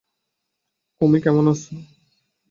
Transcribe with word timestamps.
কুমি 1.01 1.19
কেমন 1.23 1.45
আছে? 1.53 1.71